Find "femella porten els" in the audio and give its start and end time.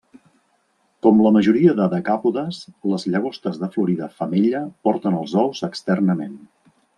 4.23-5.37